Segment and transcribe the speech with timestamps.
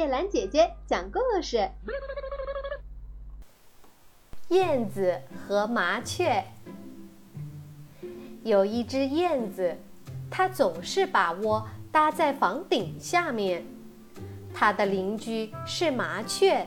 [0.00, 1.68] 叶兰姐姐讲故事：
[4.48, 6.42] 燕子和麻雀。
[8.42, 9.76] 有一只燕子，
[10.30, 13.62] 它总是把窝搭在房顶下面。
[14.54, 16.66] 它的邻居是麻雀，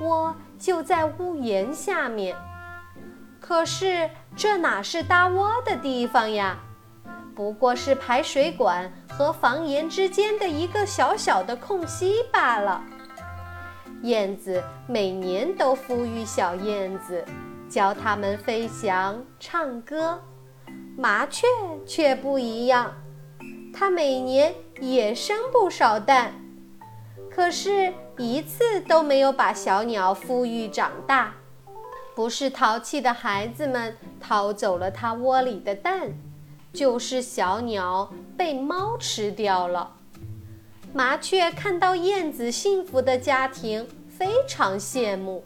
[0.00, 2.36] 窝就在屋檐下面。
[3.38, 6.58] 可是这哪是搭窝的地方呀？
[7.36, 12.82] 不过是排水管和房檐之间的一个小小的空隙罢了。
[14.02, 17.22] 燕子每年都孵育小燕子，
[17.68, 20.18] 教它们飞翔、唱歌。
[20.96, 21.46] 麻雀
[21.86, 22.90] 却不一样，
[23.74, 26.32] 它每年也生不少蛋，
[27.30, 31.34] 可是一次都没有把小鸟孵育长大。
[32.14, 36.14] 不是淘气的孩子们掏走了它窝里的蛋。
[36.76, 39.92] 就是小鸟被猫吃掉了。
[40.92, 45.42] 麻雀看到燕子幸福的家庭，非常羡慕。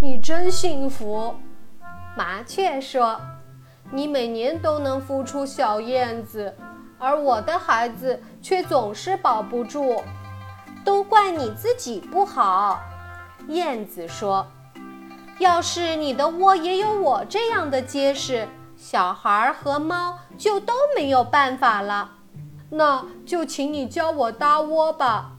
[0.00, 1.34] 你真幸福，
[2.16, 3.20] 麻雀说
[3.92, 6.54] ：“你每年都能孵出小燕子，
[6.98, 10.02] 而我的孩子却总是保不住。
[10.84, 12.80] 都怪你自己不好。”
[13.48, 14.46] 燕子说
[15.38, 22.12] ：“要是你的窝也有我这样的结实。”小孩和猫就都没有办法了，
[22.70, 25.32] 那就请你教我搭窝吧。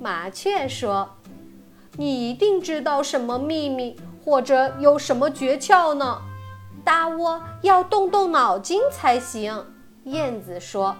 [0.00, 1.16] 麻雀说
[1.96, 6.22] ：“你一定知道什么秘密，或者有什么诀窍呢？
[6.84, 9.66] 搭窝要动动脑筋才行。”
[10.04, 10.96] 燕子说：“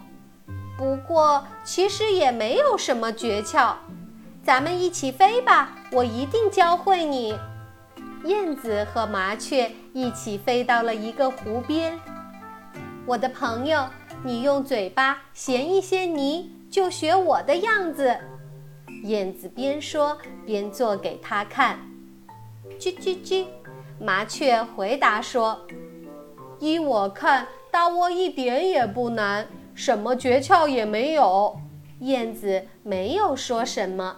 [0.76, 3.74] 不过其实也没有什么诀窍，
[4.44, 7.38] 咱们一起飞吧，我一定教会你。”
[8.24, 11.98] 燕子和麻雀一起飞到了一个湖边。
[13.06, 13.86] 我的朋友，
[14.24, 18.16] 你用嘴巴衔一些泥，就学我的样子。
[19.04, 21.78] 燕子边说边做给他看。
[22.78, 23.46] 叽叽叽，
[24.00, 25.64] 麻雀回答说
[26.58, 31.56] ：“依我看，搭窝一点也不难，什么诀窍也没有。”
[32.00, 34.16] 燕子没有说什么，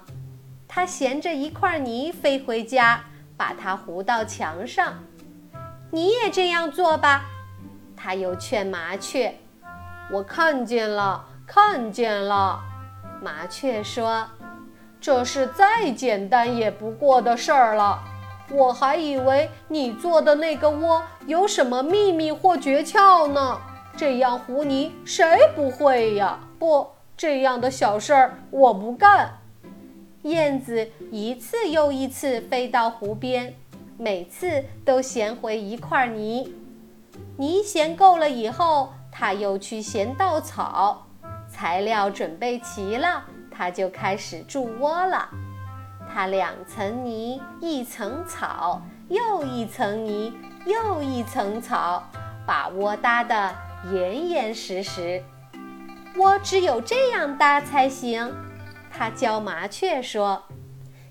[0.66, 3.04] 它衔着一块泥飞回家。
[3.40, 4.92] 把它糊到墙上，
[5.90, 7.24] 你也这样做吧。
[7.96, 9.34] 他又劝麻雀
[10.12, 12.60] ：“我看见了，看见了。”
[13.22, 14.28] 麻雀说
[15.00, 17.98] ：“这是再简单也不过的事儿了。
[18.50, 23.58] 我还以为你做的那个窝有什么秘密或诀窍呢。
[23.96, 26.38] 这样糊泥谁不会呀？
[26.58, 26.86] 不，
[27.16, 29.30] 这样的小事儿我不干。”
[30.22, 33.54] 燕子一次又一次飞到湖边，
[33.96, 36.54] 每次都衔回一块泥。
[37.38, 41.06] 泥衔够了以后，它又去衔稻草。
[41.48, 45.28] 材料准备齐了，它就开始筑窝了。
[46.12, 50.34] 它两层泥，一层草，又一层泥，
[50.66, 52.02] 又一层草，
[52.46, 53.54] 把窝搭得
[53.90, 55.22] 严严实实。
[56.16, 58.30] 窝只有这样搭才行。
[59.00, 60.42] 他教麻雀说：“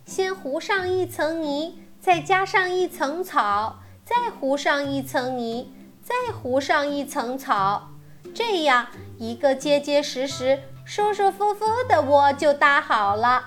[0.06, 7.90] 先糊上一层泥，再加上一层草，再糊上一层泥，再糊上一层草，
[8.32, 8.86] 这样
[9.18, 13.44] 一个结结实实、舒舒服服的窝就搭好了。”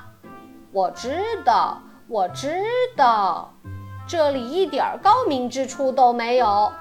[0.73, 2.65] 我知道，我知
[2.97, 3.55] 道，
[4.09, 6.73] 这里一点高明之处都没有。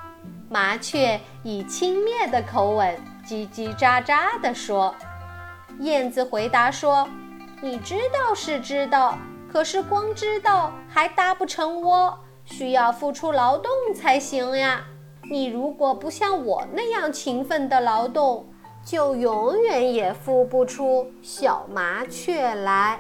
[0.50, 4.96] 麻雀以轻蔑的口吻叽叽喳喳地说。
[5.82, 7.08] 燕子回答说。
[7.64, 9.16] 你知道是知道，
[9.52, 14.84] 可是光知道还搭不成窝，需要付出劳动才行呀。
[15.30, 18.48] 你如果不像我那样勤奋的劳动，
[18.84, 23.00] 就永远也孵不出小麻雀来。